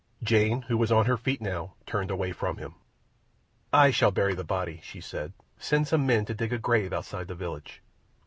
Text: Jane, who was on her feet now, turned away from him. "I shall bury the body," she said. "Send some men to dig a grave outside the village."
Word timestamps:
Jane, 0.23 0.63
who 0.63 0.79
was 0.79 0.91
on 0.91 1.05
her 1.05 1.15
feet 1.15 1.41
now, 1.41 1.75
turned 1.85 2.09
away 2.09 2.31
from 2.31 2.57
him. 2.57 2.73
"I 3.71 3.91
shall 3.91 4.09
bury 4.09 4.33
the 4.33 4.43
body," 4.43 4.79
she 4.81 4.99
said. 4.99 5.31
"Send 5.59 5.87
some 5.87 6.07
men 6.07 6.25
to 6.25 6.33
dig 6.33 6.51
a 6.51 6.57
grave 6.57 6.91
outside 6.91 7.27
the 7.27 7.35
village." 7.35 7.83